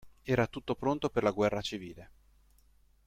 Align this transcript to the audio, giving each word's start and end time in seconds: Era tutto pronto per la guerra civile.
Era 0.23 0.47
tutto 0.47 0.73
pronto 0.73 1.11
per 1.11 1.21
la 1.21 1.29
guerra 1.29 1.61
civile. 1.61 2.09